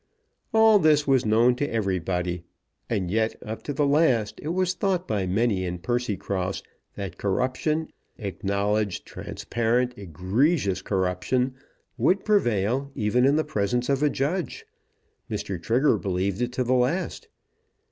All 0.51 0.79
this 0.79 1.05
was 1.05 1.27
known 1.27 1.55
to 1.57 1.69
everybody; 1.71 2.41
and 2.89 3.11
yet, 3.11 3.35
up 3.45 3.61
to 3.61 3.71
the 3.71 3.85
last, 3.85 4.39
it 4.41 4.47
was 4.47 4.73
thought 4.73 5.07
by 5.07 5.27
many 5.27 5.63
in 5.63 5.77
Percycross 5.77 6.63
that 6.95 7.19
corruption, 7.19 7.87
acknowledged, 8.17 9.05
transparent, 9.05 9.95
egregious 9.97 10.81
corruption, 10.81 11.53
would 11.99 12.25
prevail 12.25 12.89
even 12.95 13.25
in 13.27 13.35
the 13.35 13.43
presence 13.43 13.89
of 13.89 14.01
a 14.01 14.09
judge. 14.09 14.65
Mr. 15.29 15.61
Trigger 15.61 15.99
believed 15.99 16.41
it 16.41 16.51
to 16.53 16.63
the 16.63 16.73
last. 16.73 17.27